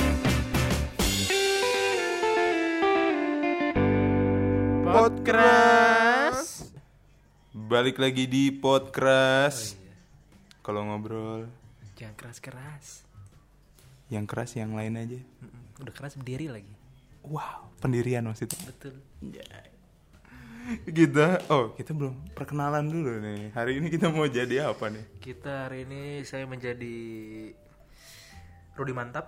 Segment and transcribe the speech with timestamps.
[5.33, 6.69] Podcast.
[7.49, 9.73] Balik lagi di podcast.
[10.61, 11.49] Kalau ngobrol
[11.97, 13.01] Jangan keras-keras.
[14.13, 15.17] yang keras yang lain aja.
[15.81, 16.69] Udah keras berdiri lagi.
[17.25, 18.61] Wow, pendirian maksudnya.
[18.69, 19.01] Betul.
[20.63, 23.51] Kita, oh kita belum perkenalan dulu nih.
[23.51, 25.03] Hari ini kita mau jadi apa nih?
[25.19, 26.95] Kita hari ini saya menjadi
[28.79, 29.27] Rudi Mantap.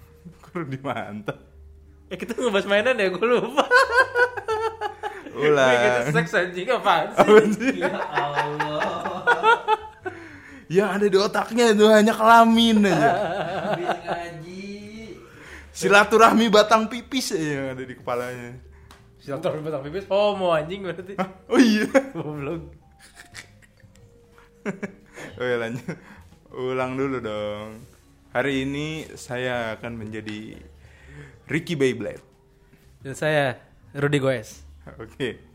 [0.42, 1.38] Kurang dimantap.
[2.10, 3.62] Eh kita ngebahas mainan ya, gue lupa.
[5.38, 5.70] Ulang.
[5.70, 7.08] Kita seks anjing apaan
[7.56, 7.78] sih?
[7.78, 8.82] Ya Allah.
[10.66, 13.12] Yang ada di otaknya itu hanya kelamin aja.
[13.78, 14.66] Ngaji.
[15.72, 18.71] Silaturahmi batang pipis aja yang ada di kepalanya.
[19.22, 21.14] Silaturahmi batang pipis homo anjing berarti.
[21.14, 21.30] Hah?
[21.46, 21.86] Oh iya.
[22.14, 22.74] Goblok.
[25.38, 25.94] Oke lanjut.
[26.50, 27.86] Ulang dulu dong.
[28.34, 30.58] Hari ini saya akan menjadi
[31.46, 32.24] Ricky Beyblade.
[32.98, 33.62] Dan saya
[33.94, 34.66] Rudi Goes.
[34.98, 35.52] Oke.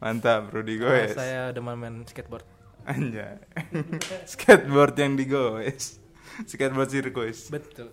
[0.00, 1.12] Mantap, Rudy Karena goes.
[1.12, 2.48] Saya demen main skateboard.
[2.88, 3.36] Anjay.
[4.32, 6.00] Skateboard yang digoes.
[6.48, 7.52] Skateboard sirkus.
[7.52, 7.92] Betul.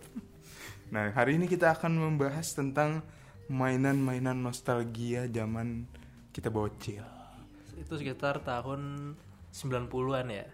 [0.88, 3.04] Nah, hari ini kita akan membahas tentang
[3.48, 5.88] mainan-mainan nostalgia zaman
[6.32, 7.04] kita bocil.
[7.80, 9.14] Itu sekitar tahun
[9.52, 10.46] 90-an ya.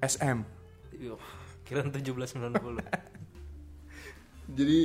[0.00, 0.38] SM.
[0.96, 1.20] Yuh,
[1.66, 2.56] kira 1790.
[4.58, 4.78] Jadi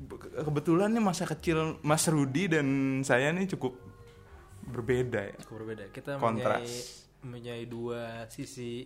[0.00, 2.66] be- kebetulan nih masa kecil Mas Rudi dan
[3.04, 3.76] saya nih cukup
[4.64, 5.36] berbeda ya.
[5.44, 5.84] Cukup berbeda.
[5.92, 7.04] Kita Kontras.
[7.20, 8.84] mempunyai, dua sisi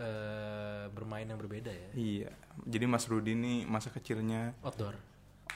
[0.00, 1.88] eh, bermain yang berbeda ya.
[1.92, 2.30] Iya.
[2.64, 4.96] Jadi Mas Rudi nih masa kecilnya Outdoor.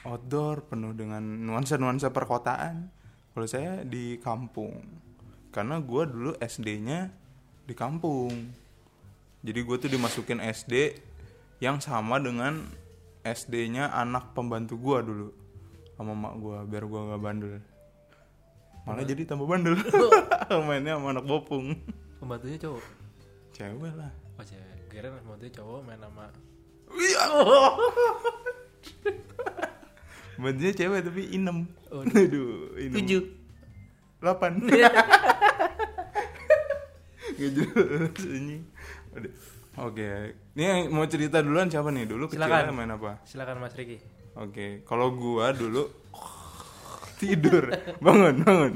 [0.06, 2.94] Outdoor penuh dengan nuansa-nuansa perkotaan.
[3.34, 4.80] Kalau saya di kampung.
[5.50, 7.10] Karena gua dulu SD-nya
[7.66, 8.54] di kampung.
[9.42, 10.96] Jadi gue tuh dimasukin SD
[11.62, 12.66] yang sama dengan
[13.26, 15.28] SD-nya anak pembantu gua dulu
[15.96, 17.54] sama mak gua biar gua nggak bandel.
[18.86, 19.76] Malah jadi tambah bandel.
[20.68, 21.74] Mainnya sama anak bopung.
[22.22, 22.84] Pembantunya cowok.
[23.50, 24.12] Cewek lah.
[24.38, 24.76] Oh cewek.
[24.92, 26.30] Kira pembantunya cowok main sama
[30.36, 30.38] Iya.
[30.38, 31.58] Pembantunya cewek tapi inem.
[31.88, 32.92] Oh, Aduh, inem.
[32.94, 33.22] tujuh.
[34.16, 34.52] delapan
[37.36, 38.56] Gak jelas ini.
[39.76, 40.08] Oke,
[40.54, 42.04] ini yang mau cerita duluan siapa nih?
[42.04, 42.72] Dulu kecilnya Silakan.
[42.72, 43.20] main apa?
[43.22, 44.00] Silakan Mas Riki.
[44.34, 45.88] Oke, kalau gua dulu
[47.20, 47.68] tidur,
[47.98, 48.72] bangun, bangun.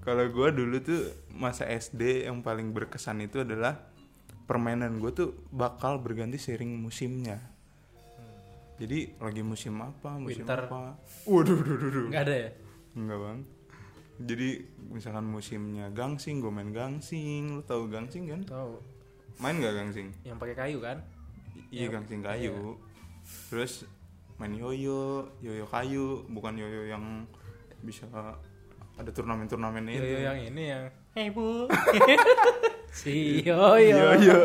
[0.00, 3.76] Kalau gua dulu tuh masa SD yang paling berkesan itu adalah
[4.46, 7.44] permainan gua tuh bakal berganti seiring musimnya.
[8.80, 10.60] Jadi lagi musim apa, musim Winter.
[10.64, 10.96] apa?
[11.28, 12.04] Waduh, waduh, waduh.
[12.08, 12.50] Enggak ada ya?
[12.96, 13.38] Enggak bang.
[14.20, 14.48] Jadi
[14.88, 17.42] misalkan musimnya gangsing, gue main gangsing.
[17.54, 18.40] Lu tahu gangsing kan?
[18.42, 18.80] Tahu.
[19.38, 20.08] Main nggak gangsing?
[20.22, 20.96] Yang pakai kayu kan?
[21.70, 22.76] I- Iya gangsing kayu.
[23.48, 23.84] Terus
[24.36, 27.04] main yoyo, yoyo kayu, bukan yoyo yang
[27.80, 28.08] bisa
[28.96, 30.00] ada turnamen-turnamen itu.
[30.00, 31.68] Yoyo yang ini yang Hey bu
[32.92, 34.38] Si Yoyo Yoyo.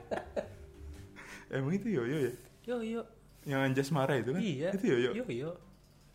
[1.50, 2.32] Emang itu yoyo ya?
[2.66, 3.02] Yoyo
[3.50, 4.40] Yang Anjas marah itu kan?
[4.40, 5.10] Iya Itu yoyo.
[5.18, 5.50] Yoyo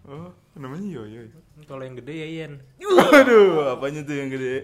[0.05, 1.25] Oh, namanya yoyo.
[1.25, 1.39] ya?
[1.65, 4.61] Kalau yang gede Yayen Waduh, apanya tuh yang gede?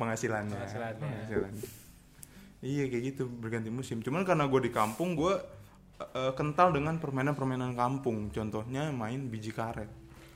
[0.00, 0.56] Penghasilannya.
[0.56, 0.96] Penghasilannya.
[0.98, 1.66] Penghasilannya.
[2.62, 4.00] Iya kayak gitu berganti musim.
[4.00, 5.34] Cuman karena gue di kampung gue
[6.00, 8.32] eh, kental dengan permainan-permainan kampung.
[8.32, 9.90] Contohnya main biji karet.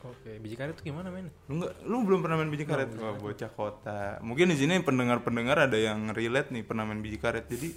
[0.05, 1.33] Oke biji karet tuh gimana men?
[1.49, 2.93] Lu nggak, lu belum pernah main biji karet?
[2.93, 4.01] Wah, bocah kota.
[4.21, 7.49] Mungkin di sini pendengar-pendengar ada yang relate nih pernah main biji karet.
[7.49, 7.73] Jadi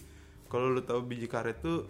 [0.53, 1.89] kalau lu tahu biji karet tuh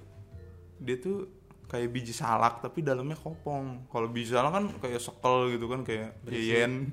[0.79, 1.40] dia tuh
[1.71, 3.87] kayak biji salak tapi dalamnya kopong.
[3.87, 6.91] Kalau biji salak kan kayak sekel gitu kan kayak yeyen.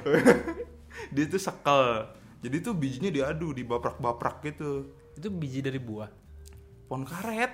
[1.14, 2.08] dia tuh sekel.
[2.40, 4.96] Jadi tuh bijinya diadu, dibaprak-baprak gitu.
[5.12, 6.08] Itu biji dari buah
[6.88, 7.52] Pohon karet.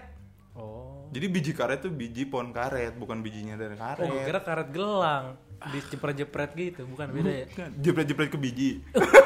[0.55, 4.07] Oh Jadi biji karet tuh biji pohon karet, bukan bijinya dari karet.
[4.07, 7.47] Oh kira karet gelang Dijepret-jepret gitu Bukan beda ya
[7.83, 8.71] jepret-jepret ke biji.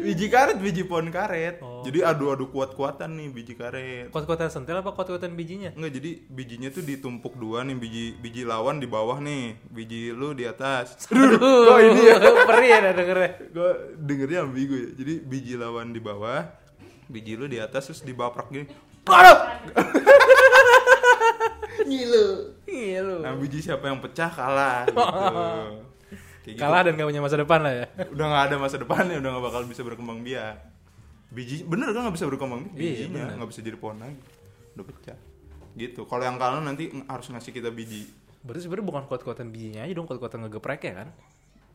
[0.00, 1.60] biji karet, biji pohon karet.
[1.60, 1.84] Oh.
[1.84, 4.08] Jadi adu-adu kuat-kuatan nih biji karet.
[4.08, 5.70] Kot-kotan sentil apa kot-kotan bijinya?
[5.76, 10.32] Enggak, jadi bijinya tuh ditumpuk dua nih, biji biji lawan di bawah nih, biji lu
[10.32, 11.06] di atas.
[11.68, 12.16] Kok ini ya?
[12.50, 13.70] Perih ya dengernya Gue
[14.00, 14.88] dengernya ambigu ya.
[14.96, 16.48] Jadi biji lawan di bawah,
[17.06, 18.66] biji lu di atas terus dibaprak gini.
[21.80, 22.26] Ngilu.
[22.70, 25.00] Iya lu Nah, biji siapa yang pecah kalah gitu.
[26.50, 26.62] Kayak gitu.
[26.66, 27.86] Kalah dan gak punya masa depan lah ya.
[28.14, 30.56] Udah nggak ada masa depannya udah nggak bakal bisa berkembang biak.
[31.30, 32.74] Biji bener kan nggak bisa berkembang biak?
[32.74, 33.36] Iya, bijinya bener.
[33.38, 34.18] nggak bisa jadi pohon lagi.
[34.74, 35.18] Udah pecah.
[35.78, 36.00] Gitu.
[36.10, 38.10] Kalau yang kalah nanti harus ngasih kita biji.
[38.42, 41.10] Berarti sebenarnya bukan kuat-kuatan bijinya aja dong, kuat-kuatan ngegeprek ya kan?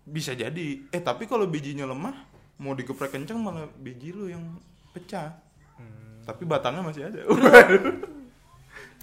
[0.05, 0.85] bisa jadi.
[0.93, 2.13] Eh tapi kalau bijinya lemah
[2.61, 4.43] mau digeprek kenceng malah biji lu yang
[4.93, 5.33] pecah.
[5.75, 7.19] Hmm, tapi batangnya masih ada.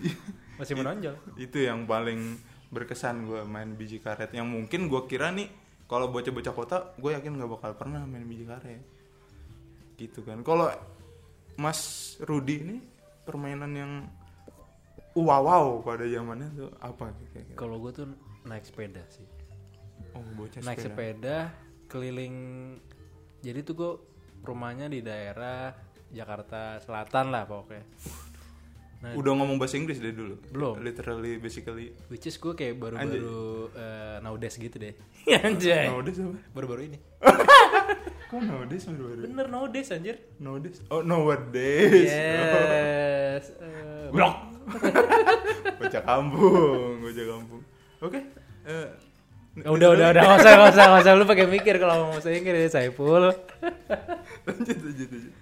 [0.61, 1.17] Masih menonjol.
[1.43, 2.39] itu yang paling
[2.71, 4.31] berkesan gue main biji karet.
[4.31, 5.51] Yang mungkin gue kira nih
[5.93, 8.81] kalau bocah-bocah kota gue yakin nggak bakal pernah main biji karet
[10.01, 10.73] gitu kan kalau
[11.61, 12.77] Mas Rudi ini
[13.29, 13.93] permainan yang
[15.13, 17.13] wow wow pada zamannya tuh apa?
[17.61, 18.09] Kalau gue tuh
[18.49, 19.29] naik sepeda sih.
[20.17, 21.53] oh bocah naik sepeda
[21.87, 22.37] keliling
[23.45, 23.93] jadi tuh gue
[24.43, 25.77] rumahnya di daerah
[26.09, 27.85] Jakarta Selatan lah pokoknya
[29.03, 30.39] nah udah ngomong bahasa Inggris deh dulu.
[30.55, 30.79] Belum.
[30.79, 31.91] literally basically.
[32.07, 34.95] Which is gue kayak baru-baru eh, nowadays gitu deh.
[35.27, 35.39] Eh.
[35.43, 35.91] anjay.
[35.91, 36.39] Nowadays apa?
[36.55, 36.99] Baru-baru ini.
[38.31, 40.17] Kok nowadays baru bener nowadays anjir.
[40.39, 40.79] Nowadays?
[40.87, 42.09] Oh nowadays.
[42.09, 44.35] Yes Eh, blok.
[45.83, 47.63] Bocah kampung bocah kampung.
[47.99, 48.21] Oke
[48.63, 48.89] eh,
[49.67, 50.23] udah udah udah.
[50.23, 51.13] Nggak usah nggak usah nggak usah.
[51.19, 53.35] Lu pakai mikir kalau mau saya Inggris Saiful.
[54.47, 55.35] Lanjut lanjut lanjut.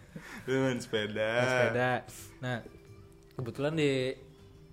[0.48, 1.28] Lu main sepeda.
[1.30, 1.90] Naik sepeda.
[2.40, 2.79] Nah
[3.40, 4.12] kebetulan di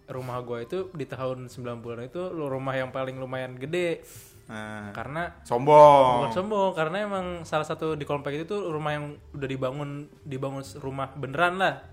[0.08, 4.04] rumah gue itu di tahun 90-an itu rumah yang paling lumayan gede.
[4.48, 6.28] Nah, karena sombong.
[6.28, 10.64] Bukan sombong karena emang salah satu di komplek itu tuh rumah yang udah dibangun dibangun
[10.80, 11.84] rumah beneran lah.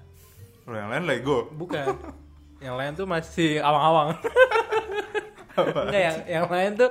[0.67, 1.39] Yang lain Lego?
[1.51, 1.87] Bukan.
[2.63, 4.19] Yang lain tuh masih awang-awang.
[5.59, 6.91] Enggak yang yang lain tuh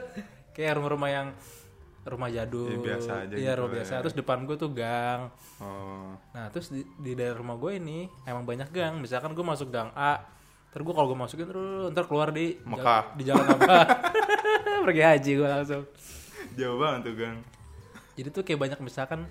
[0.52, 1.28] kayak rumah-rumah yang
[2.04, 2.68] rumah jadul.
[2.68, 3.76] Ya, biasa aja iya gitu rumah ya.
[3.80, 5.32] biasa terus depan gue tuh gang.
[5.64, 6.16] Oh.
[6.36, 9.00] Nah terus di, di daerah rumah gue ini emang banyak gang.
[9.00, 10.20] Misalkan gue masuk gang A
[10.74, 13.14] terus gue kalau gue masukin terus ntar keluar di Mekah.
[13.16, 13.76] di jalan apa?
[14.90, 15.84] Pergi haji gue langsung.
[16.60, 17.38] Jauh banget tuh gang.
[18.14, 19.26] Jadi tuh kayak banyak misalkan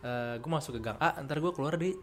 [0.00, 1.94] eh gue masuk ke gang A ntar gue keluar di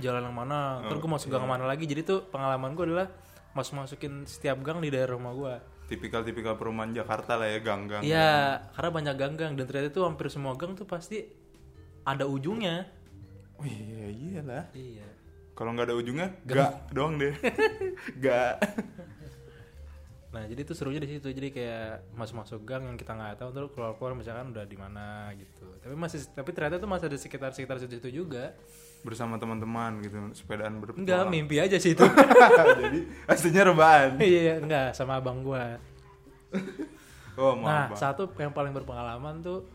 [0.00, 0.80] jalan yang mana.
[0.88, 1.84] Ntar gue masuk gang mana lagi.
[1.84, 3.08] Jadi tuh pengalaman gue adalah
[3.52, 5.54] masuk masukin setiap gang di daerah rumah gue
[5.92, 10.56] tipikal-tipikal perumahan Jakarta lah ya gang-gang iya karena banyak gang-gang dan ternyata tuh hampir semua
[10.56, 11.42] gang tuh pasti
[12.02, 12.86] ada ujungnya.
[13.58, 14.64] Oh iya iyalah.
[14.74, 15.06] Iya.
[15.54, 17.34] Kalau nggak ada ujungnya gak doang deh.
[18.24, 18.58] Gak
[20.32, 21.28] nah jadi tuh serunya di situ.
[21.28, 24.74] Jadi kayak masuk masuk gang yang kita nggak tahu terus keluar keluar misalkan udah di
[24.74, 25.68] mana gitu.
[25.78, 28.56] Tapi masih tapi ternyata tuh masih ada sekitar sekitar situ situ juga.
[29.02, 32.00] Bersama teman-teman gitu sepedaan enggak berpetualang mimpi aja sih itu.
[32.80, 34.10] Jadi aslinya rebahan.
[34.24, 35.76] Iya enggak sama abang gua.
[37.34, 39.68] Oh mau Nah, apa satu yang paling berpengalaman tuh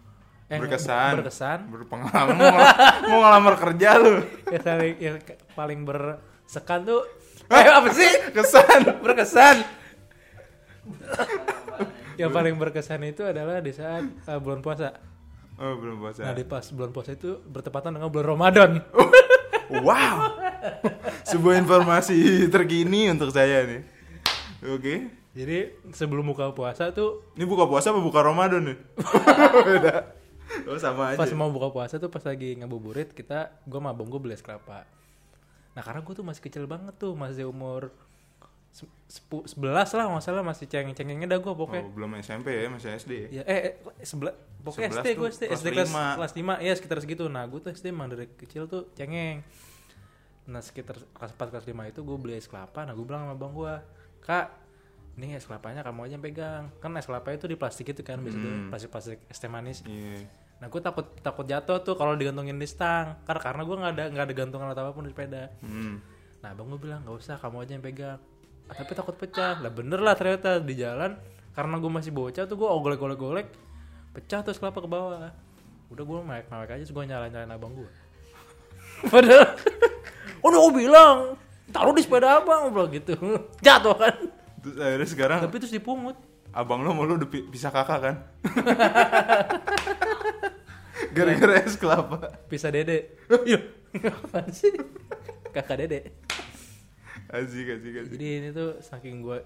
[0.48, 1.12] eh, berkesan.
[1.14, 1.60] ber- berkesan.
[1.70, 2.34] Berpengalaman.
[2.34, 2.76] Mau, ngel-
[3.06, 4.14] mau ngelamar kerja lu.
[4.54, 5.18] Yang paling, yang
[5.54, 7.02] paling bersekan tuh
[7.48, 8.12] eh apa sih?
[8.32, 8.82] kesan.
[9.02, 9.56] Berkesan.
[12.22, 14.94] yang paling berkesan itu adalah di saat eh, bulan puasa.
[15.58, 18.72] oh belum puasa Nah, di pas bulan puasa itu bertepatan dengan bulan Ramadan.
[19.84, 20.18] wow
[21.24, 23.82] sebuah informasi terkini untuk saya nih
[24.64, 24.96] oke
[25.38, 25.58] Jadi
[25.94, 28.78] sebelum buka puasa tuh ini buka puasa apa buka Ramadan nih
[29.68, 29.96] Beda.
[30.72, 34.08] oh sama aja pas mau buka puasa tuh pas lagi ngabuburit kita gue sama abang
[34.08, 34.88] gue beli es kelapa.
[35.76, 37.94] Nah, karena gue tuh masih kecil banget tuh, masih umur
[38.70, 41.82] se- sepu- 11 lah nggak salah masih cengeng-cengengnya dah gue pokoknya.
[41.82, 45.30] oh, belum SMP ya masih SD ya Ya, eh, eh sebelah pokoknya 11 SD gue
[45.30, 46.06] SD kelas SD kelas lima.
[46.16, 47.24] kelas 5 ya sekitar segitu.
[47.26, 49.42] Nah, gue tuh SD emang dari kecil tuh cengeng.
[50.46, 52.82] Nah, sekitar kelas 4 kelas 5 itu gue beli es kelapa.
[52.82, 53.74] Nah, gue bilang sama bang gue,
[54.22, 54.48] "Kak,
[55.16, 58.16] ini es kelapanya kamu aja yang pegang." Kan es kelapa itu di plastik itu kan,
[58.18, 58.70] biasanya Hmm.
[58.70, 59.84] plastik-plastik es teh manis.
[59.84, 60.24] iya
[60.58, 63.14] Nah, gue takut takut jatuh tuh kalau digantungin di stang.
[63.24, 65.52] Karena karena gue nggak ada nggak ada gantungan atau apa pun di sepeda.
[65.60, 65.96] hmm.
[66.40, 68.20] Nah, abang gue bilang nggak usah, kamu aja yang pegang.
[68.68, 69.58] Tapi takut pecah.
[69.58, 71.16] Lah bener lah ternyata di jalan
[71.54, 73.48] karena gue masih bocah tuh gue ogolek-ogolek-ogolek
[74.14, 75.32] pecah terus kelapa ke bawah.
[75.88, 77.90] Udah gue naik-naik aja, terus gue nyalain-nyalain abang gue.
[79.14, 79.56] Padahal,
[80.42, 81.18] udah gue bilang
[81.70, 83.16] taruh di sepeda abang, bro gitu.
[83.66, 84.16] Jatuh kan.
[84.58, 86.18] terus akhirnya sekarang Tapi terus dipungut.
[86.50, 88.16] abang lo mau lu udah pi- pisah kakak kan
[91.14, 93.14] gara-gara es kelapa Pisah dede.
[93.46, 93.60] Iya.
[94.02, 94.74] Apaan sih?
[95.54, 96.10] Kakak dede.
[97.30, 99.40] Asik asik asik Jadi ini tuh saking gue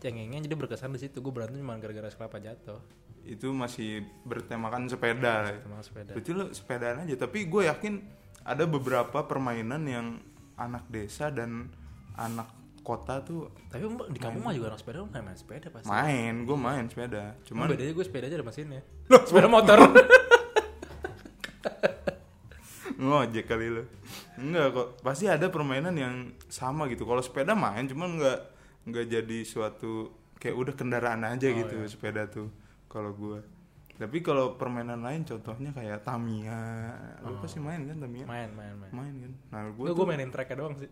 [0.00, 2.80] cengengnya jadi berkesan di situ gue berantem cuma gara-gara kelapa jatuh
[3.20, 5.60] itu masih bertemakan sepeda ya.
[5.60, 6.16] sama sepeda.
[6.16, 8.00] berarti lo sepedaan aja tapi gue yakin
[8.48, 10.06] ada beberapa permainan yang
[10.56, 11.68] anak desa dan
[12.16, 12.48] anak
[12.80, 15.88] kota tuh Tapi di kampung mah juga anak sepeda main, main sepeda pasti.
[15.92, 18.80] main gue main sepeda Cuman cuman bedanya gue sepeda aja ada mesinnya.
[19.12, 19.78] Loh, sepeda motor.
[23.00, 23.82] ngojek kali lo
[24.36, 24.88] enggak kok.
[25.00, 26.14] Pasti ada permainan yang
[26.46, 27.02] sama gitu.
[27.02, 28.38] Kalau sepeda main cuman nggak
[28.86, 32.52] nggak jadi suatu kayak udah kendaraan aja Oh, gitu sepeda tuh
[32.86, 33.40] kalau gua.
[33.96, 36.60] Tapi kalau permainan lain contohnya kayak Tamiya.
[37.20, 38.24] Lu pasti main kan Tamiya?
[38.24, 38.92] Main, main, main.
[38.92, 39.32] main kan?
[39.52, 40.88] Nah Gue gua gue tuh mainin tracknya doang sih.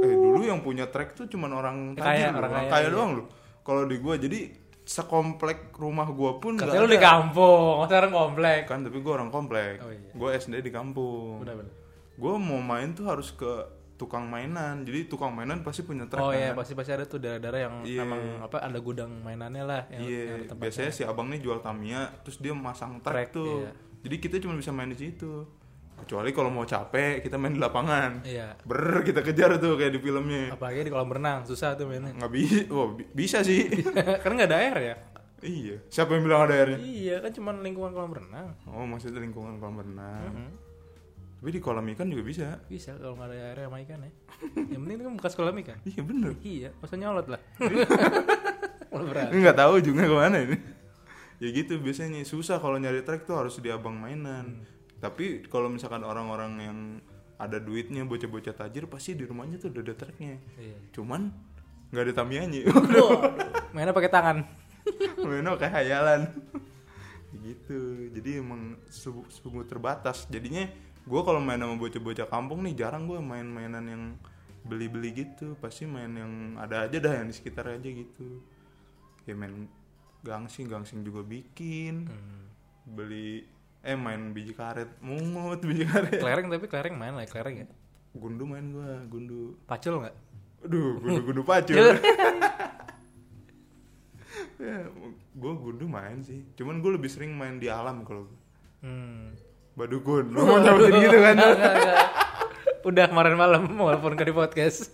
[0.00, 2.92] eh dulu yang punya track tuh cuman orang Kaya, tajir loh, orang kaya, kaya iya.
[2.92, 3.26] doang loh
[3.60, 4.48] kalau di gua jadi
[4.82, 8.60] sekomplek rumah gue pun Katanya lu di kampung, sekarang komplek.
[8.64, 10.10] kan tapi gue orang komplek Oh, iya.
[10.10, 11.72] gue SD di kampung Bener bener.
[12.12, 13.48] gue mau main tuh harus ke
[13.94, 16.58] tukang mainan jadi tukang mainan pasti punya truk Oh iya kan?
[16.58, 18.02] pasti pasti ada tuh daerah-daerah yang Iya.
[18.02, 22.08] emang apa ada gudang mainannya lah yang, iya yang biasanya si abang nih jual Tamiya
[22.20, 23.70] terus dia masang truk Trek, tuh iya.
[24.00, 25.44] jadi kita cuma bisa main di situ
[26.00, 28.56] kecuali kalau mau capek kita main di lapangan Iya.
[28.60, 32.10] ber kita kejar tuh kayak di filmnya Apalagi di kolam renang susah tuh mainnya.
[32.12, 33.68] nggak bisa oh, bi- bisa sih
[34.22, 34.96] kan nggak ada air ya?
[35.40, 38.52] iya siapa yang bilang ada airnya Iya kan cuma lingkungan kolam renang.
[38.66, 40.50] oh maksudnya lingkungan kolam renang Mhm.
[41.38, 44.10] tapi di kolam ikan juga bisa Bisa kalau nggak ada air sama ikan ya.
[44.66, 45.78] yang penting itu kan bekas kolam ikan.
[45.82, 47.40] iya bener Iya, masa nyolot lah.
[48.90, 50.56] Ini nggak tahu juga ke mana ini
[51.38, 54.60] ya gitu biasanya susah kalau nyari trek tuh harus di abang mainan
[55.00, 56.78] tapi kalau misalkan orang-orang yang
[57.40, 60.76] ada duitnya bocah-bocah tajir pasti di rumahnya tuh udah ada treknya Iya.
[60.92, 61.32] cuman
[61.90, 62.60] nggak ada tamianya
[63.74, 64.36] Mainnya pakai tangan.
[65.26, 66.20] mainnya kayak hayalan.
[67.46, 68.10] Gitu.
[68.10, 70.26] Jadi emang sungguh terbatas.
[70.26, 70.66] Jadinya
[71.06, 74.02] gue kalau main sama bocah-bocah kampung nih jarang gue main-mainan yang
[74.66, 75.54] beli-beli gitu.
[75.62, 78.42] Pasti main yang ada aja dah yang di sekitar aja gitu.
[79.22, 79.70] Ya main
[80.26, 82.10] gangsing gangsing juga bikin.
[82.10, 82.38] Hmm.
[82.90, 83.46] beli
[83.80, 87.68] eh main biji karet mungut biji karet Kelereng tapi kelereng main lah kelereng ya.
[88.12, 90.16] gundu main gue gundu Pacul nggak?
[90.60, 91.94] aduh gundu gundu pacul Iya.
[94.60, 94.78] ya,
[95.32, 98.38] gue gundu main sih cuman gue lebih sering main di alam kalau gua.
[98.80, 99.32] Hmm.
[99.72, 102.08] badukun lu mau nyabutin gitu kan Nggak, nggak.
[102.82, 104.88] Udah kemarin malam walaupun ke di podcast.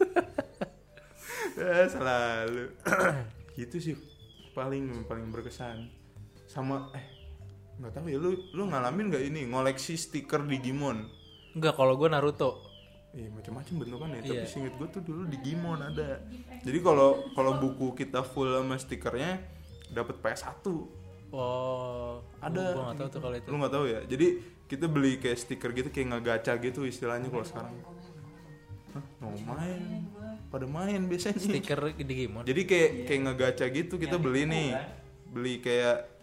[1.57, 2.67] ya selalu
[3.57, 3.95] gitu sih
[4.53, 5.89] paling paling berkesan
[6.45, 7.07] sama eh
[7.77, 11.07] nggak tahu ya lu lu ngalamin nggak ini ngoleksi stiker Digimon
[11.57, 12.61] Enggak, kalau gue Naruto.
[13.17, 14.45] Iya macam-macam bentukannya, Iya.
[14.45, 16.21] tapi singkat gue tuh dulu Digimon ada.
[16.61, 19.41] Jadi kalau kalau buku kita full sama stikernya
[19.89, 20.61] dapat PS1.
[21.33, 22.77] Oh, Ada.
[22.77, 23.49] Gue nggak tahu tuh kalau itu.
[23.49, 24.01] Lu nggak tahu ya?
[24.05, 24.27] Jadi
[24.69, 27.73] kita beli kayak stiker gitu kayak ngegacha gitu istilahnya kalau sekarang.
[28.93, 30.05] Hah, mau main?
[30.53, 31.41] Pada main biasanya.
[31.41, 32.45] Stiker Digimon.
[32.45, 34.77] Jadi kayak kayak ngegacha gitu kita beli nih.
[35.33, 36.16] Beli kayak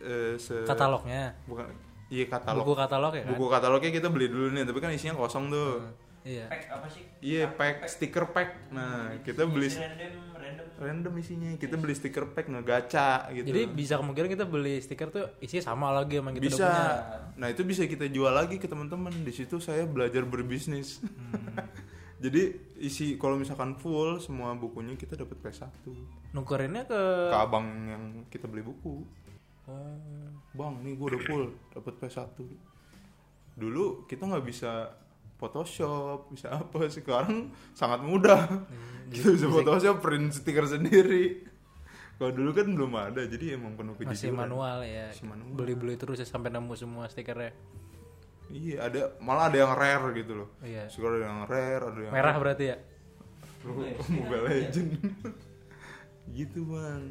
[0.00, 1.34] eh, se Katalognya.
[1.44, 1.66] bukan
[2.10, 2.66] iya katalog.
[2.66, 3.30] Buku katalog ya kan?
[3.32, 5.78] Buku katalognya kita beli dulu nih, tapi kan isinya kosong tuh.
[6.20, 6.52] Iya.
[6.52, 7.00] Pack apa sih?
[7.22, 8.68] Iya, pack stiker pack.
[8.68, 10.66] Nah, kita beli Isi random random.
[10.76, 11.48] random isinya.
[11.56, 13.48] Kita beli stiker pack ngegacha gitu.
[13.48, 16.66] Jadi bisa kemungkinan kita beli stiker tuh isinya sama lagi sama kita bisa.
[16.66, 16.84] punya.
[17.38, 19.14] Nah, itu bisa kita jual lagi ke teman-teman.
[19.16, 21.00] Di situ saya belajar berbisnis.
[21.00, 21.56] Hmm.
[22.20, 25.72] Jadi isi kalau misalkan full semua bukunya kita dapat PS1.
[26.36, 27.00] Nukerinnya ke
[27.32, 29.08] Ke abang yang kita beli buku.
[29.70, 30.30] Oh.
[30.50, 32.34] Bang, nih gue udah full dapat PS1.
[33.54, 34.90] Dulu kita nggak bisa
[35.38, 38.44] Photoshop, bisa apa sekarang sangat mudah.
[39.08, 41.48] Kita bisa Photoshop, print stiker sendiri.
[42.20, 44.36] Kalau dulu kan belum ada, jadi emang penuh Masih kejujuran.
[44.44, 45.08] manual ya.
[45.08, 45.56] Masih manual.
[45.56, 47.56] Beli-beli terus ya sampai nemu semua stikernya.
[48.52, 50.48] Iya, ada malah ada yang rare gitu loh.
[50.60, 50.90] Iya.
[50.92, 52.76] Sekarang ada yang rare, ada yang Merah berarti ya?
[54.20, 54.90] Mobile Legend.
[56.36, 57.02] gitu bang.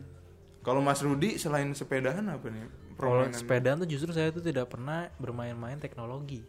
[0.70, 2.70] Kalau Mas Rudi selain sepedahan apa nih?
[2.94, 6.46] Kalau sepedaan tuh justru saya tuh tidak pernah bermain-main teknologi.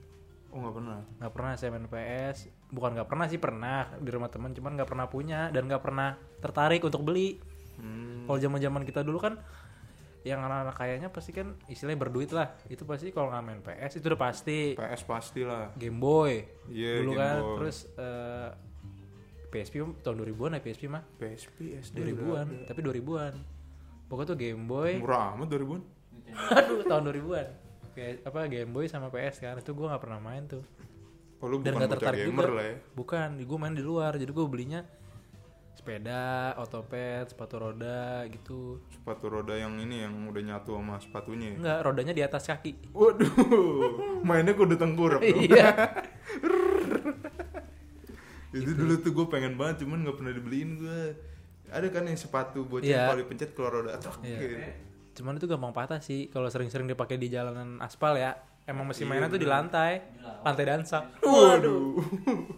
[0.51, 0.99] Oh nggak pernah.
[1.17, 4.89] nggak pernah saya main PS bukan nggak pernah sih pernah di rumah teman cuman nggak
[4.89, 7.39] pernah punya dan nggak pernah tertarik untuk beli
[7.73, 8.27] Hmm.
[8.27, 9.41] kalau zaman zaman kita dulu kan
[10.21, 14.05] yang anak-anak kayaknya pasti kan istilahnya berduit lah itu pasti kalau nggak main PS itu
[14.05, 15.73] udah pasti PS pastilah.
[15.75, 17.55] Game Boy Iya, dulu Game kan Boy.
[17.57, 18.49] terus eh,
[19.49, 23.35] PSP tahun 2000-an ya PSP mah PSP SD 2000-an tapi 2000-an
[24.11, 25.83] pokoknya tuh Game Boy Murah amat 2000-an.
[26.59, 27.47] aduh tahun 2000-an
[27.91, 30.67] Kayak apa Game Boy sama PS kan itu gue nggak pernah main tuh
[31.39, 32.77] Oh, lu dan bukan nggak tertarik gamer juga lah ya.
[32.93, 34.81] bukan gue main di luar jadi gue belinya
[35.73, 36.21] sepeda
[36.55, 41.57] otopet sepatu roda gitu Sepatu roda yang ini yang udah nyatu sama sepatunya ya.
[41.57, 43.33] enggak rodanya di atas kaki Waduh,
[44.21, 45.33] mainnya kudu tengkurap dong.
[45.41, 45.73] iya
[48.51, 51.01] Itu dulu tuh gue pengen banget, cuman nggak pernah dibeliin gue.
[51.71, 53.07] Ada kan yang sepatu bocah Iya.
[53.07, 53.97] kalau dipencet keluar roda.
[53.97, 54.39] Tok, Iya.
[54.39, 54.55] gitu.
[55.13, 58.35] cuman itu gampang patah sih kalau sering-sering dipakai di jalanan aspal ya
[58.65, 60.01] emang mesti Iya, mainnya tuh di lantai
[60.41, 61.93] lantai dansa Waduh.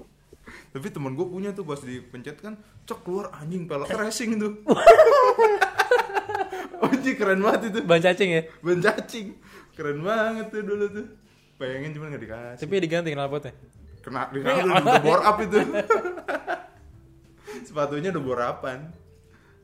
[0.70, 4.52] Tapi temen gue punya tuh pas dipencet kan, cok keluar anjing pelek racing tuh.
[6.82, 7.78] Anjing keren banget itu.
[7.82, 9.26] ban cacing ya Ban cacing.
[9.72, 11.06] Keren banget tuh dulu tuh.
[11.56, 12.58] Pengen cuman gak dikasih.
[12.60, 13.52] tapi diganti knalpotnya
[14.00, 15.56] Kena dikasih udah, udah bore up itu.
[17.64, 18.78] Sepatunya udah bore upan.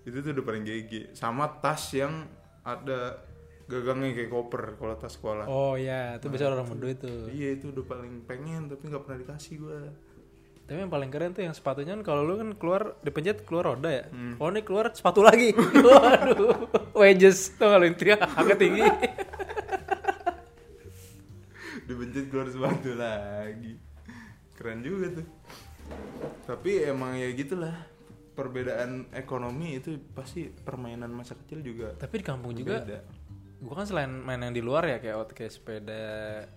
[0.09, 1.13] Itu tuh udah paling GG.
[1.13, 2.25] Sama tas yang
[2.65, 3.21] ada
[3.69, 5.45] gagangnya kayak koper kalau tas sekolah.
[5.45, 9.19] oh ya itu bisa orang muda itu Iya itu udah paling pengen tapi nggak pernah
[9.21, 9.81] dikasih gue.
[10.69, 13.93] Tapi yang paling keren tuh yang sepatunya kan kalau lu kan keluar dipencet keluar roda
[13.93, 14.05] ya.
[14.09, 14.41] Hmm.
[14.41, 15.53] Kalau ini keluar sepatu lagi.
[15.85, 16.73] Waduh.
[16.97, 18.85] Wedges tuh kalau itu ya agak tinggi.
[21.89, 23.81] dibencet keluar sepatu lagi
[24.61, 25.27] keren juga tuh
[26.45, 27.73] tapi emang ya gitulah
[28.39, 33.01] perbedaan ekonomi itu pasti permainan masa kecil juga Tapi di kampung juga beda.
[33.59, 36.07] gue kan selain main yang di luar ya kayak kayak sepeda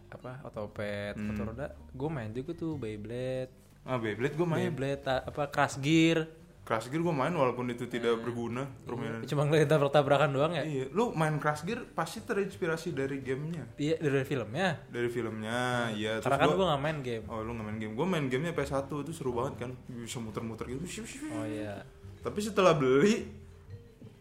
[0.07, 1.27] apa otopet Hmm.
[1.27, 3.49] motor roda gue main juga tuh Beyblade.
[3.81, 4.69] Ah Beyblade gue main.
[4.69, 6.29] Beyblade apa Crash Gear
[6.71, 9.27] Crash Gear gue main walaupun itu tidak berguna permainan.
[9.27, 10.63] Cuma ngeliat tabrak-tabrakan doang ya?
[10.63, 13.75] Iya lu main Crash Gear pasti terinspirasi dari gamenya.
[13.75, 14.79] Iya dari filmnya?
[14.87, 17.23] Dari filmnya iya karena terus kan gue gak main game.
[17.27, 17.93] Oh lu nggak main game.
[17.99, 19.71] Gue main gamenya PS1 itu seru banget kan.
[19.91, 21.03] Bisa muter-muter gitu.
[21.35, 21.83] Oh iya.
[22.23, 23.27] Tapi setelah beli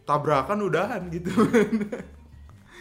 [0.03, 1.31] tabrakan udahan gitu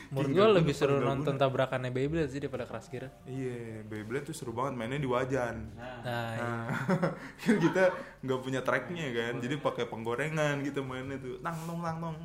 [0.10, 3.14] menurut Tinggal gue guna lebih seru nonton tabrakannya Beyblade sih daripada Crash Gear.
[3.24, 5.70] Iya Beyblade tuh seru banget mainnya di wajan.
[5.78, 6.02] Nah
[6.34, 6.42] iya.
[6.42, 6.66] Nah,
[7.46, 7.84] kan kita
[8.26, 12.16] nggak punya tracknya kan, jadi pakai penggorengan gitu mainnya tuh, tang tong tang tong.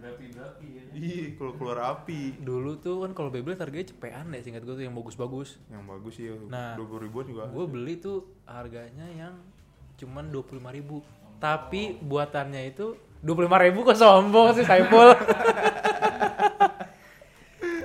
[0.00, 0.82] berapi-berapi ya.
[0.96, 4.84] Iya, kalau keluar api, dulu tuh kan kalau Beyblade harganya cepean deh singkat gue tuh
[4.84, 5.60] yang bagus-bagus.
[5.68, 7.44] Yang bagus sih ya, Nah, dua puluh ribuan juga.
[7.46, 9.36] gue beli tuh harganya yang
[9.96, 11.04] cuman dua puluh ribu.
[11.36, 15.12] Tapi buatannya itu dua puluh ribu kok sombong sih Saiful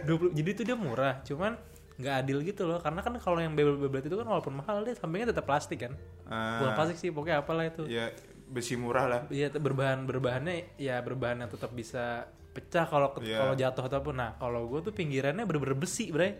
[0.05, 1.57] 20 jadi tuh dia murah cuman
[1.95, 5.31] nggak adil gitu loh karena kan kalau yang Beyblade itu kan walaupun mahal dia sampingnya
[5.31, 5.95] tetap plastik kan?
[6.27, 7.87] Ah, bukan plastik sih pokoknya apalah itu.
[7.87, 8.11] Ya
[8.51, 9.21] besi murah lah.
[9.31, 13.39] Iya berbahan berbahannya ya berbahan yang tetap bisa pecah kalau Iya.
[13.39, 16.35] kalau jatuh ataupun nah kalau gue tuh pinggirannya bener-bener besi bre.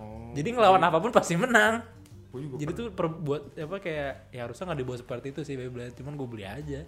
[0.00, 1.84] Oh, jadi ngelawan apa pun pasti menang.
[2.34, 6.16] Jadi tuh per, buat apa kayak ya harusnya nggak dibuat seperti itu sih Beyblade cuman
[6.18, 6.82] gue beli aja.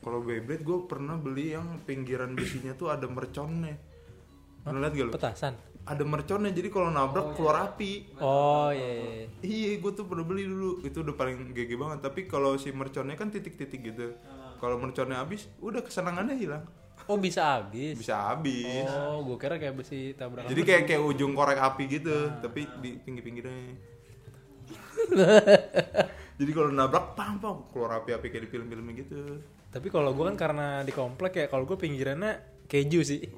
[0.00, 3.76] Kalau Beyblade gue pernah beli yang pinggiran besinya tuh ada merconnya.
[4.60, 5.12] Pernah lihat gak lu?
[5.12, 8.12] petasan Ada merconnya, jadi kalau nabrak keluar api.
[8.20, 9.26] oh iya, iya, iya.
[9.40, 10.84] Iya, gue tuh pernah beli dulu.
[10.84, 11.98] Itu udah paling GG banget.
[12.04, 14.14] Tapi kalau si merconnya kan titik-titik gitu.
[14.60, 16.64] Kalau merconnya habis, udah kesenangannya hilang.
[17.08, 18.86] oh bisa habis Bisa habis.
[18.86, 23.00] oh gue kira kayak besi tabrakan Jadi kayak kayak ujung korek api gitu, tapi di
[23.00, 23.74] pinggir-pinggirnya.
[26.38, 29.42] Jadi kalau nabrak pam pam keluar api-api kayak di film-film gitu.
[29.70, 33.20] tapi kalau gue kan karena di komplek ya kalau gue pinggirannya keju sih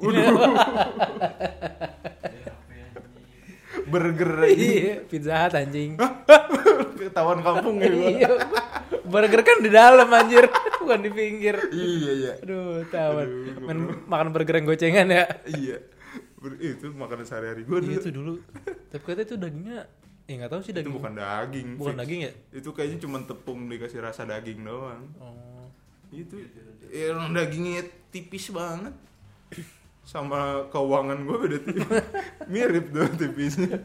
[3.84, 5.96] Burger iya pizza hut anjing
[6.98, 8.08] ketahuan kampung ya gua.
[8.10, 8.30] iya
[9.02, 10.44] burger kan di dalam anjir
[10.78, 12.32] bukan di pinggir Iya iya.
[12.38, 15.76] aduh tawan Men, makan burger yang gocengan ya Iya.
[16.38, 17.98] Ber- itu makanan sehari-hari gue Iya dulu.
[17.98, 18.34] itu dulu
[18.88, 19.78] tapi katanya itu dagingnya
[20.22, 21.68] ya nggak tahu sih Itu daging bukan daging.
[21.74, 22.00] bukan fix.
[22.00, 25.02] daging ya Itu kayaknya cuma tepung dikasih rasa daging doang.
[25.18, 25.66] oh
[26.08, 26.38] Itu
[26.86, 28.92] ya dagingnya tipis banget.
[30.02, 31.86] Sama keuangan gue beda tipis.
[32.46, 33.78] Mirip tuh tipisnya.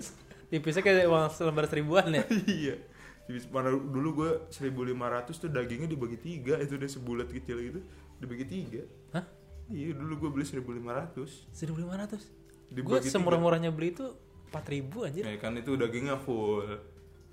[0.47, 2.23] tipisnya kayak uang selembar seribuan ya?
[2.49, 2.75] Iya.
[3.23, 4.87] Tipis mana dulu gue 1500
[5.35, 7.79] tuh dagingnya dibagi tiga itu udah sebulat kecil gitu
[8.17, 8.81] dibagi tiga.
[9.11, 9.25] hah?
[9.67, 12.23] Iya dulu gue beli 1500 seribu lima ratus?
[12.65, 13.13] Gue Dibagi tiga.
[13.13, 14.07] semurah-murahnya beli itu
[14.47, 15.21] empat ribu anjir.
[15.21, 16.63] Ya kan itu dagingnya full.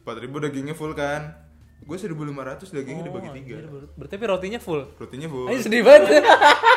[0.03, 1.31] 4000 dagingnya full kan?
[1.81, 3.55] Gue 1500 dagingnya dibagi Oh, tiga.
[3.57, 4.83] anjir, ber- berarti tapi rotinya full?
[4.93, 5.47] Rotinya full.
[5.47, 6.21] Ayo sedih banget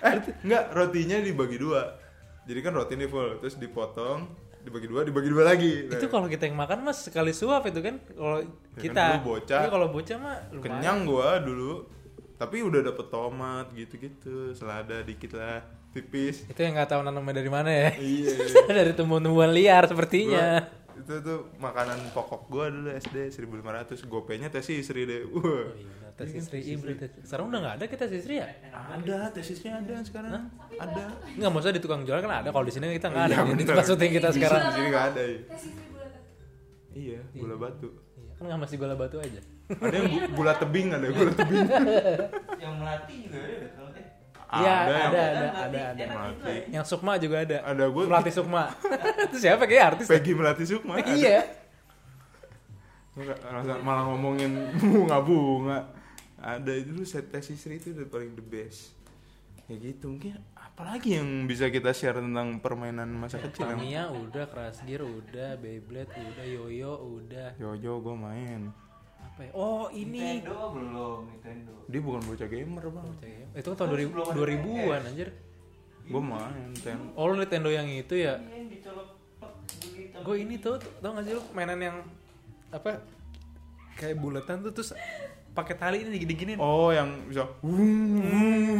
[0.00, 1.82] Eh enggak rotinya dibagi dua.
[2.48, 4.26] Jadi kan roti ini full Terus dipotong
[4.60, 5.88] Dibagi dua Dibagi dua lagi.
[5.88, 9.04] Nah, itu kalau kita yang makan mas sekali suap itu kan kalau kan kita.
[9.16, 9.60] dulu bocah.
[9.60, 10.64] Iya, kalau bocah mah lumayan.
[10.64, 11.72] Kenyang gue dulu.
[12.36, 15.60] Tapi udah dapet tomat gitu-gitu Selada dikit lah
[15.90, 16.44] Tipis.
[16.46, 17.90] Itu yang nggak tahu nanamnya dari mana ya.
[17.98, 18.32] Iya.
[18.78, 20.62] Dari tumbuh-tumbuhan liar sepertinya.
[20.62, 23.56] Gua- itu tuh makanan pokok gue dulu SD 1500
[24.04, 25.24] gopenya tes istri deh.
[25.26, 25.40] Wah.
[25.40, 26.60] oh, iya, tes istri.
[26.94, 28.48] tes- sekarang udah nggak ada kita tes istri ya?
[28.70, 30.48] Ada tesisnya ada sekarang.
[30.72, 31.04] Ada.
[31.34, 32.48] Nggak maksudnya di tukang jual kan ada.
[32.48, 33.36] Kalau di sini kita nggak ada.
[33.40, 34.60] Iya, Jadi syuting kita sekarang.
[34.62, 35.84] di sini nggak ada ya tes istri
[36.90, 37.88] iya gula batu.
[38.16, 39.40] Iya, kan nggak masih gula batu aja.
[39.70, 41.66] Ada yang gu- gula tebing ada gula tebing.
[42.62, 44.04] Yang melati juga ada kalau teh
[44.50, 46.04] Iya, ada yang ada, ada, Melati ada, ada.
[46.10, 46.50] Melati.
[46.50, 46.62] ya.
[46.74, 47.58] yang Sukma juga ada.
[47.62, 48.64] Ada gue pelatih Sukma.
[49.30, 49.62] Itu siapa?
[49.70, 50.12] Kayak artis ya?
[50.18, 51.60] Peggy Melati Sukma iya
[53.82, 55.90] malah ngomongin bunga-bunga.
[56.40, 58.96] Ada itu dulu set tes istri itu udah paling the best.
[59.68, 64.44] Ya gitu mungkin apalagi yang bisa kita share tentang permainan masa kecil yang Tamiya udah
[64.50, 67.48] Crash Gear udah Beyblade udah Yoyo udah.
[67.60, 68.72] Yoyo gue main
[69.40, 69.52] apa ya?
[69.56, 70.20] Oh ini.
[70.44, 71.20] Nintendo belum?
[71.32, 71.72] Nintendo.
[71.88, 73.08] Dia bukan bocah gamer bang.
[73.56, 75.28] Itu kan tahun 2000 2000-an anjir.
[76.10, 78.36] Gue main ten oh lu Nintendo yang itu ya?
[80.20, 81.42] Gue ini tuh tau gak sih lu?
[81.56, 81.96] Mainan yang
[82.68, 83.00] apa
[83.96, 84.92] kayak bulatan tuh terus
[85.50, 87.42] pakai tali ini digini-giniin oh yang bisa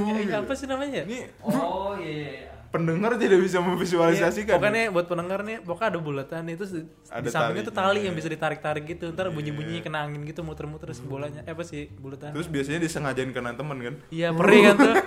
[0.06, 1.02] Ya, ini apa sih namanya?
[1.08, 2.52] Ini oh iya iya iya.
[2.70, 4.56] Pendengar tidak bisa memvisualisasikan.
[4.56, 6.80] Iya, pokoknya buat pendengar nih, pokoknya ada bulatan itu di,
[7.10, 9.10] Ada di sampingnya tuh tali yang bisa ditarik-tarik gitu.
[9.10, 11.42] Ntar bunyi-bunyi kena angin gitu muter-muter si bolanya.
[11.44, 12.30] Eh apa sih bulatan?
[12.30, 13.94] Terus biasanya disengajain kena temen kan?
[14.14, 14.94] Iya, perih kan tuh.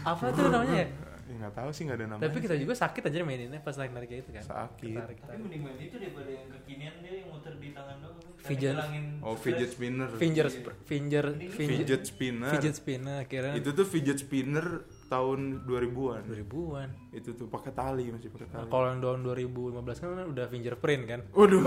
[0.00, 0.88] Apa tuh namanya ya?
[1.28, 2.24] Ya nggak tahu sih nggak ada namanya.
[2.32, 4.40] Tapi kita juga sakit aja maininnya pas narik-narik itu kan.
[4.40, 4.96] Sakit.
[4.96, 8.16] Tarik, Tapi mending main itu daripada yang kekinian dia yang muter di tangan doang.
[8.40, 8.74] Fidget.
[9.20, 10.08] Oh fidget spinner.
[10.16, 10.48] Finger,
[10.88, 12.52] finger, finger, Fidget spinner.
[12.56, 14.66] fidget spinner akhirnya Itu tuh fidget spinner
[15.10, 16.22] tahun 2000-an.
[16.24, 16.88] 2000-an.
[17.10, 18.70] Itu tuh pakai tali masih pakai Nah, tali.
[18.70, 21.20] kalau yang tahun 2015 kan udah fingerprint kan.
[21.34, 21.62] Waduh.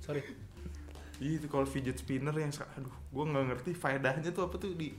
[0.00, 0.24] Sorry.
[1.18, 4.94] Iya, itu kalau fidget spinner yang aduh, gua nggak ngerti faedahnya tuh apa tuh di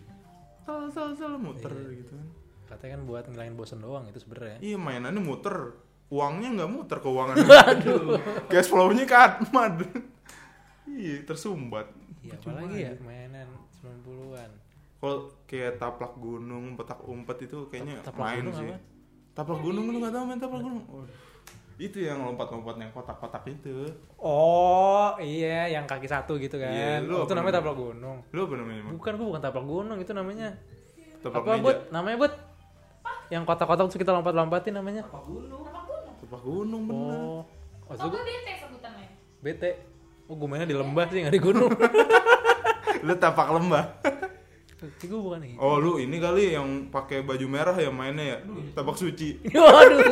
[0.61, 1.95] sal sal sal muter Iya.
[1.97, 2.27] gitu kan.
[2.67, 4.59] Katanya kan buat ngilangin bosen doang itu sebenarnya.
[4.59, 5.73] Iya mainannya muter,
[6.07, 7.35] uangnya nggak muter keuangan.
[7.73, 8.19] Aduh.
[8.45, 9.81] Cash flow-nya katmad.
[10.91, 11.87] iya tersumbat.
[12.19, 13.47] Iya, apalagi ya mainan
[13.79, 14.51] 90-an.
[14.99, 18.67] Kalau kayak taplak gunung, petak umpet itu kayaknya Taplak main gunung sih.
[18.67, 18.77] apa?
[19.33, 20.83] Taplak gunung lu nggak tahu main taplak gunung?
[20.85, 21.17] Waduh.
[21.79, 23.88] Itu yang lompat-lompat yang kotak-kotak itu.
[24.19, 26.67] Oh, iya yang kaki satu gitu kan.
[26.67, 28.17] Iya, lu Oh, itu namanya taplak gunung.
[28.27, 28.81] Lu apa namanya?
[28.89, 30.47] Bukan, gua bukan taplak gunung, itu namanya
[31.17, 31.63] Taplak apa, meja.
[31.63, 31.77] Bud?
[31.89, 32.33] Namanya, Bud?
[33.29, 35.03] Yang kotak-kotak terus kita lompat-lompatin namanya.
[35.05, 35.63] Apa gunung?
[36.19, 37.15] Taplak gunung bener.
[37.15, 37.41] Oh.
[37.88, 39.07] Oh, itu Oh, gua bete sebutannya.
[39.39, 39.71] bete.
[40.27, 41.71] Oh, gue mainnya di lembah sih, nggak di gunung.
[43.07, 43.83] Lu tapak lembah.
[44.79, 45.59] Gue bukan gitu.
[45.59, 48.37] Oh lu ini kali yang pakai baju merah ya mainnya ya
[48.71, 49.35] tapak suci.
[49.51, 49.99] Waduh.
[49.99, 50.07] Aduh,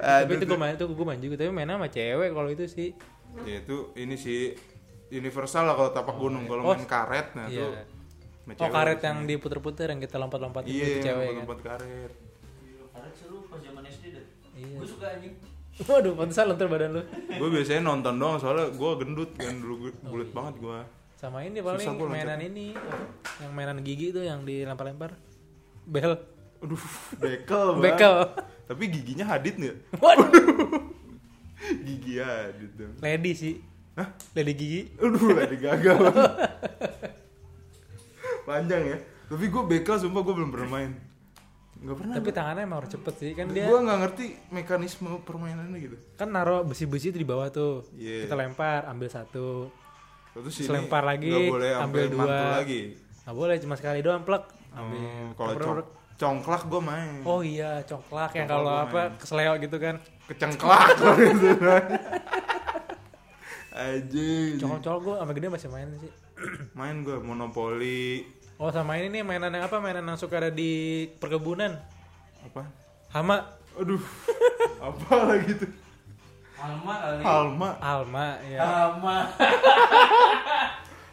[0.00, 0.56] tapi itu gue tuh.
[0.56, 1.34] main, itu gue main juga.
[1.36, 2.88] Tapi mainnya sama cewek kalau itu sih.
[3.42, 4.56] Ya itu ini sih
[5.10, 6.44] universal lah kalau tapak gunung.
[6.44, 7.68] Kalau Oh, main karet nah Iya.
[8.48, 8.56] tuh.
[8.58, 11.36] Oh, karet yang diputer-puter yang kita lompat-lompatin Iya, itu cewek kan.
[11.38, 12.12] lompat karet.
[12.90, 14.24] Karet seru pas zaman SD dah.
[14.54, 14.74] Iya.
[14.74, 15.34] Gue suka anjing.
[15.80, 17.02] Waduh, pantesan lontar badan lu.
[17.30, 20.34] gue biasanya nonton doang soalnya gue gendut kan dulu gue Oh, bulat iya.
[20.34, 20.80] banget gue.
[21.20, 22.48] Sama ini paling Susah gua mainan loncat.
[22.48, 22.72] ini
[23.44, 25.20] yang mainan gigi tuh yang dilempar-lempar.
[25.84, 26.16] Bel.
[26.64, 26.80] Aduh,
[27.20, 27.84] bekel banget.
[27.84, 28.14] Bekel.
[28.64, 29.76] Tapi giginya hadit nggak?
[30.00, 30.30] Waduh.
[31.84, 32.96] Gigi hadit dong.
[33.04, 33.54] Lady sih.
[34.00, 34.16] Hah?
[34.32, 34.80] Lady gigi.
[34.96, 36.00] Aduh, ada gagal.
[38.48, 38.98] Panjang ya.
[39.28, 40.90] Tapi gue bekel sumpah gue belum pernah main.
[41.80, 42.14] Gak pernah.
[42.16, 45.96] Tapi tangannya emang harus cepet sih kan dia Gue nggak ngerti mekanisme permainannya gitu.
[46.16, 47.84] kan naruh besi-besi itu di bawah tuh.
[47.92, 48.24] Iya.
[48.24, 49.68] Kita lempar, ambil satu.
[50.30, 52.38] Terus lempar lagi, boleh ambil sampai dua.
[52.62, 52.80] lagi.
[53.26, 54.44] Nggak boleh cuma sekali doang plek.
[54.70, 54.98] Ambil.
[55.02, 55.76] Oh, kalau cong
[56.20, 57.10] congklak gue main.
[57.26, 59.98] Oh iya, congklak yang kalau apa kesleo gitu kan.
[60.30, 61.84] Kecengklak gitu kan.
[63.74, 64.30] Aja.
[64.60, 66.12] Congklak gue sama gede masih main sih.
[66.78, 68.24] Main gue monopoli
[68.60, 69.80] Oh sama ini nih mainan yang apa?
[69.80, 71.80] Mainan yang suka ada di perkebunan.
[72.44, 72.68] apa?
[73.08, 73.56] Hama.
[73.80, 74.04] Aduh.
[74.92, 75.70] apa lagi tuh?
[76.60, 77.22] Alma kali.
[77.24, 77.68] Halma.
[77.80, 78.58] Alma ya.
[78.60, 79.16] Alma.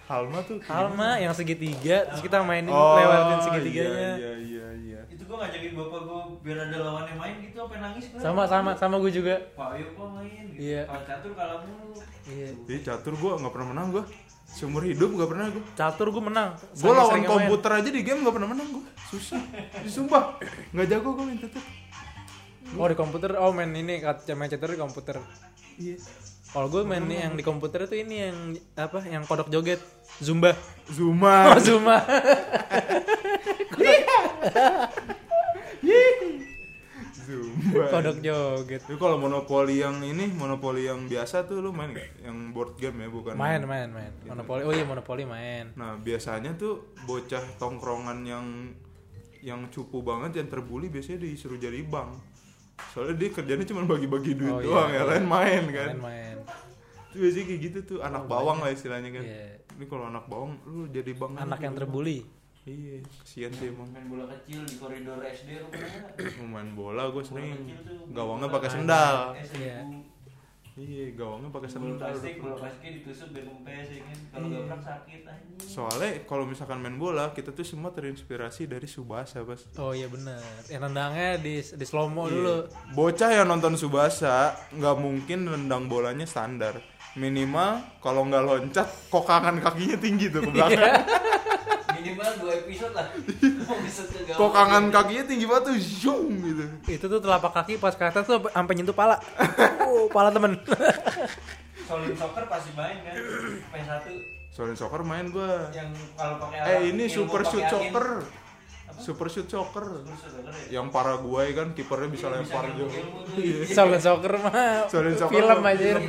[0.07, 0.57] Halma tuh.
[0.67, 4.11] Alma yang segitiga terus kita mainin Oh, lewatin segitiganya.
[4.15, 4.99] Iya iya iya.
[5.07, 8.19] Itu gue ngajakin bapak gue biar ada lawannya main gitu sampai nangis gue.
[8.19, 9.35] Sama sama sama gue juga.
[9.55, 10.59] Pak ayo pak main gitu.
[10.63, 10.81] Iya.
[10.83, 11.91] Kalau catur kalah mulu.
[12.27, 12.47] Iya.
[12.67, 14.03] Jadi catur gue nggak pernah menang gue.
[14.47, 15.63] Seumur hidup nggak pernah gue.
[15.75, 16.49] Catur gue menang.
[16.55, 17.35] Gue lawan seringnya main.
[17.43, 18.83] komputer aja di game nggak pernah menang gue.
[19.07, 19.39] Susah.
[19.85, 20.39] Sumpah.
[20.71, 21.63] Nggak jago gue main catur.
[22.75, 25.23] Oh di komputer, oh main ini main catur di komputer.
[25.79, 25.95] Iya.
[26.51, 28.37] Kalau gue main yang di komputer itu ini yang
[28.79, 29.03] apa?
[29.03, 29.79] Yang kodok joget,
[30.19, 30.55] zumba.
[30.91, 31.35] Zuma.
[31.53, 31.97] Oh zumba.
[37.27, 37.83] Zumba.
[37.91, 38.81] kodok joget.
[38.87, 42.23] Tapi kalau monopoli yang ini, monopoli yang biasa tuh lu main gak?
[42.23, 43.33] Yang board game ya, bukan?
[43.35, 44.11] Main main main.
[44.23, 44.63] Monopoli.
[44.63, 45.75] Oh iya monopoli main.
[45.75, 48.45] Nah, biasanya tuh bocah tongkrongan yang
[49.43, 52.36] yang cupu banget yang terbuli biasanya disuruh jadi bank.
[52.93, 55.09] Soalnya dia kerjanya cuma bagi-bagi duit Oh, iya, doang ya, iya.
[55.09, 55.89] lain main kan.
[55.97, 56.35] Main main.
[57.09, 59.23] Itu biasanya kayak gitu tuh, anak bawang lah istilahnya kan.
[59.25, 59.45] Iya.
[59.77, 62.25] Ini kalau anak bawang lu jadi bank Anak yang terbuli.
[62.67, 63.87] Iya, kasihan sih emang.
[63.95, 67.55] Main bola kecil di koridor SD lu main bola gue sering
[68.11, 69.15] gawangnya pakai sendal.
[70.77, 70.85] Iya.
[70.87, 71.97] Iya, gawangnya pakai Bola sendal.
[71.99, 74.17] plastik, bola plastiknya ditusuk biar kempes ya kan.
[74.27, 74.57] Kalau Iya.
[74.59, 75.57] gabrak sakit anjing.
[75.67, 79.65] Soalnya kalau misalkan main bola, kita tuh semua terinspirasi dari Subasa, Bas.
[79.75, 80.37] Oh iya benar.
[80.65, 82.31] Yang nendangnya di di slow mo Iya.
[82.31, 82.55] dulu.
[82.93, 84.35] Bocah yang nonton Subasa
[84.71, 86.77] nggak mungkin nendang bolanya standar.
[87.13, 90.77] Minimal kalau nggak loncat, kokangan kakinya tinggi tuh ke belakang.
[92.07, 93.07] Minimal dua episode lah.
[93.83, 94.37] Bisa gawang.
[94.39, 96.63] kokangan kakinya tinggi banget tuh, zoom gitu.
[96.87, 99.19] Itu tuh telapak kaki pas ke atas tuh sampai nyentuh pala.
[99.83, 100.55] Oh, pala temen.
[101.87, 103.15] Solid soccer pasti main kan.
[103.71, 104.03] P1
[104.51, 105.69] Soalnya soccer main gua.
[105.69, 108.25] yang kalau pakai Eh ini super shoot soccer.
[108.97, 109.85] Super shoot soccer.
[109.85, 110.81] Super shoot soccer ya?
[110.81, 112.63] Yang Paraguay kan kipernya bisa Iya, lempar.
[113.37, 113.57] Iya.
[113.69, 114.51] Solid soccer mah
[114.89, 115.85] Solid soccer film aja.
[115.85, 115.99] Ya.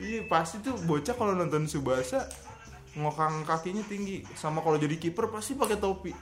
[0.00, 2.24] Iya pasti tuh bocah kalau nonton Subasa
[2.92, 6.12] ngokang kakinya tinggi sama kalau jadi kiper pasti pakai topi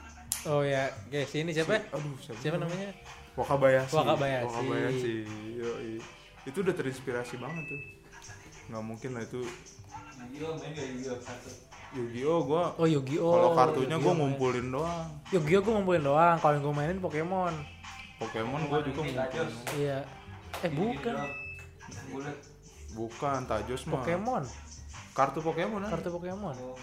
[0.41, 1.75] Oh ya, guys, ini siapa?
[1.75, 1.81] ya?
[1.91, 2.95] aduh siapa, Siapa namanya?
[3.35, 4.45] Wakabayashi Wakabayashi.
[4.47, 5.13] Wakabayashi
[5.53, 5.93] yoi.
[6.41, 7.81] itu udah terinspirasi banget tuh
[8.69, 11.49] nggak mungkin lah itu Yu-Gi-Oh main gak Yu-Gi-Oh satu.
[11.91, 13.33] Yu-Gi-Oh gua Oh Yu-Gi-Oh.
[13.33, 14.19] kalau kartunya Yu-Gi-Oh gua main.
[14.29, 16.35] ngumpulin doang Yu-Gi-Oh gue ngumpulin doang.
[16.37, 17.53] Kalau yang gue mainin Pokemon.
[18.17, 19.47] Pokemon gua juga ngumpulin.
[19.75, 19.99] Iya.
[20.59, 21.15] Eh bukan.
[22.89, 24.43] Bukan Tajos mah Pokemon.
[25.11, 26.55] Kartu Pokemon kan Kartu Pokemon.
[26.55, 26.75] Oh,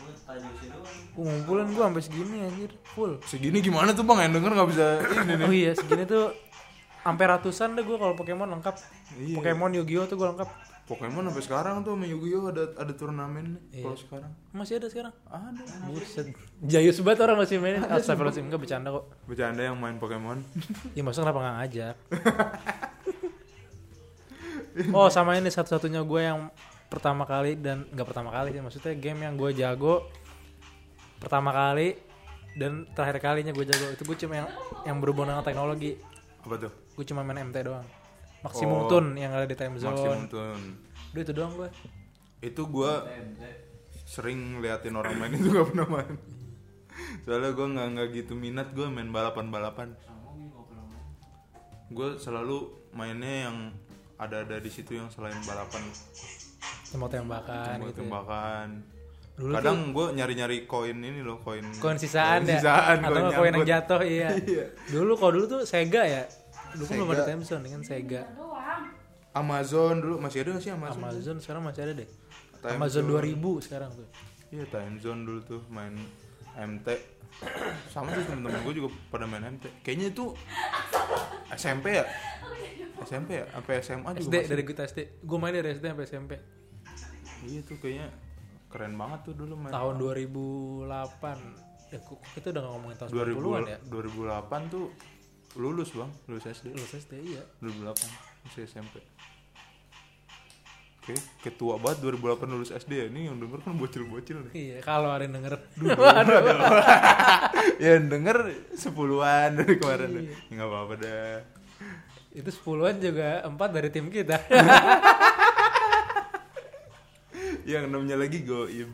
[1.16, 3.16] ngumpulin gue sampai segini anjir, full.
[3.22, 4.86] segini gimana tuh bang yang denger nggak bisa
[5.16, 6.34] ini nih Oh iya, segini tuh
[7.00, 8.74] sampai ratusan deh gue kalau Pokemon lengkap.
[9.16, 9.36] Iya.
[9.36, 10.50] Pokemon Yu-Gi-Oh tuh gue lengkap.
[10.86, 13.82] Pokemon sampai sekarang tuh sama Yu-Gi-Oh ada ada turnamen Iya.
[13.82, 15.10] kalau sekarang Masih ada sekarang?
[15.26, 16.30] ada Buset.
[16.62, 17.82] Jayus banget orang masih mainin.
[17.82, 19.04] Astagfirullahaladzim, enggak bercanda kok.
[19.24, 20.46] bercanda yang main Pokemon
[20.92, 21.94] Ya maksudnya kenapa gak ngajak?
[24.92, 26.38] oh sama ini satu-satunya gue yang
[26.86, 30.06] pertama kali dan nggak pertama kali sih maksudnya game yang gue jago
[31.18, 31.98] pertama kali
[32.56, 33.92] dan terakhir kalinya gue jago.
[33.92, 34.48] Itu gue cuma yang
[34.88, 36.00] yang berhubungan dengan teknologi.
[36.40, 36.72] Apa tuh?
[36.96, 37.84] Gue cuma main MT doang.
[38.40, 38.88] Maksimum Oh.
[38.88, 40.24] tune yang ada di time zone.
[40.30, 40.64] Tune.
[41.12, 41.68] Udah itu doang gue
[42.44, 43.42] itu TMT.
[44.06, 46.14] sering liatin orang main itu gak pernah main.
[47.26, 49.88] Soalnya gua nggak nggak gitu minat gua main balapan balapan
[51.86, 53.56] gue gue selalu mainnya yang
[54.18, 55.86] ada-ada di situ yang selain balapan
[56.92, 58.04] tembak tembakan tembak gitu ya.
[58.06, 58.68] tembakan.
[59.36, 62.56] Dulu kadang gue nyari-nyari koin ini loh koin koin sisaan koin ya.
[62.56, 64.32] sisaan atau koin yang jatuh iya.
[64.48, 64.66] Iya.
[64.88, 66.22] dulu kalau dulu tuh Sega ya.
[66.72, 68.22] Dulu kan belum ada time zone dengan Sega.
[69.36, 71.00] Amazon dulu masih ada gak sih Amazon?
[71.04, 72.08] Amazon sekarang masih ada deh.
[72.64, 73.36] Time Amazon Zone.
[73.36, 74.08] 2000 sekarang tuh.
[74.46, 75.92] Iya time zone dulu tuh main
[76.56, 76.88] MT
[77.92, 80.32] sama sih temen-temen gue juga pada main MT kayaknya itu
[81.52, 82.04] SMP ya?
[83.06, 83.44] SMP ya?
[83.52, 84.48] Sampai SMA juga SD masih.
[84.48, 86.32] dari kita SD gue main dari SD sampai SMP
[87.46, 88.08] iya tuh kayaknya
[88.66, 91.98] keren banget tuh dulu main tahun 2008 ya
[92.34, 94.86] kita udah gak ngomongin tahun 2000 90-an ya 2008 tuh
[95.56, 98.98] lulus bang lulus SD lulus SD iya 2008 masih SMP
[101.06, 103.06] Oke, ketua banget 2008 lulus SD ya.
[103.06, 104.52] Ini yang denger kan bocil-bocil nih.
[104.58, 105.54] iya kalau ada yang denger
[107.78, 108.36] ya yang denger
[108.74, 110.10] sepuluhan dari kemarin.
[110.10, 110.34] Iya.
[110.34, 111.38] Ya nggak apa-apa dah.
[112.34, 114.34] itu sepuluhan juga empat dari tim kita
[117.66, 118.90] Yang enamnya lagi goib.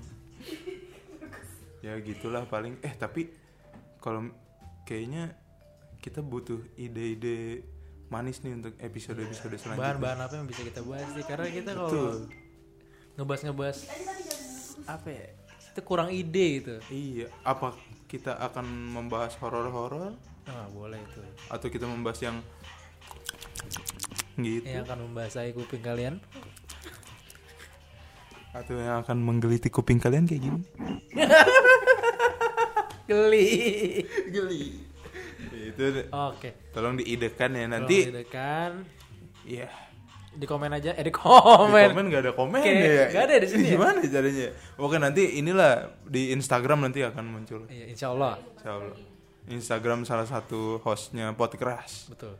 [1.84, 2.80] ya gitulah paling.
[2.80, 3.28] Eh tapi
[4.00, 4.32] kalau
[4.88, 5.36] kayaknya
[6.00, 7.68] kita butuh ide-ide
[8.08, 9.84] manis nih untuk episode-episode selanjutnya.
[9.84, 11.24] bahan-bahan apa yang bisa kita bahas sih?
[11.24, 12.28] Karena kita kalau
[13.20, 13.78] ngebahas-ngebahas
[14.88, 15.26] apa ya?
[15.72, 16.74] Itu kurang ide gitu.
[16.88, 17.76] Iya, apa
[18.08, 20.16] kita akan membahas horor-horor?
[20.48, 21.20] Ah boleh itu.
[21.48, 22.36] Atau kita membahas yang
[24.36, 24.64] gitu?
[24.64, 26.20] Yang akan membasahi kuping kalian
[28.52, 30.60] atau yang akan menggelitik kuping kalian kayak gini?
[33.08, 33.48] geli
[34.28, 34.62] Geli.
[35.68, 38.24] Itu oke tolong diidekan ya nanti nanti.
[38.28, 38.84] kan
[39.42, 39.68] Iya.
[40.32, 43.04] di komen aja eh di Di komen, komen gak ada komen Kayak ya?
[43.10, 43.72] nggak ada di sini ya?
[43.76, 44.48] Gimana caranya?
[44.76, 45.72] Oke nanti inilah
[46.08, 47.60] di Instagram nanti akan muncul.
[47.68, 48.96] iya insya Allah Insya Allah.
[49.44, 52.08] Instagram salah satu hostnya podcast.
[52.08, 52.36] betul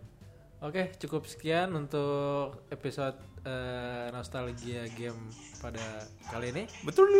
[0.62, 5.18] oke cukup sekian untuk episode eh, nostalgia game
[5.58, 7.10] pada kali ini Betul.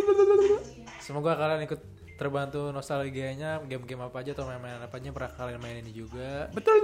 [1.03, 1.81] Semoga kalian ikut
[2.15, 6.47] terbantu nostalgianya game-game apa aja atau main-main apa aja pernah kalian mainin juga.
[6.55, 6.79] Betul.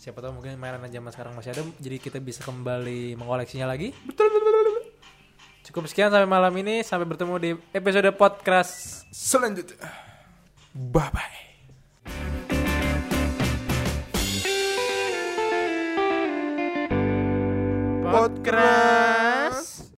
[0.00, 3.92] Siapa tahu mungkin mainan zaman sekarang masih ada jadi kita bisa kembali mengoleksinya lagi.
[4.08, 4.32] Betul.
[5.68, 9.76] Cukup sekian sampai malam ini sampai bertemu di episode podcast Selanjutnya.
[10.72, 11.49] Bye bye.
[18.10, 19.29] Podcast.